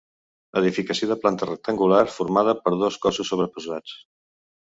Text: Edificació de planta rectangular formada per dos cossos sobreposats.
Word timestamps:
Edificació 0.61 1.09
de 1.11 1.17
planta 1.25 1.47
rectangular 1.49 1.99
formada 2.15 2.55
per 2.63 2.75
dos 2.85 2.99
cossos 3.05 3.31
sobreposats. 3.35 3.97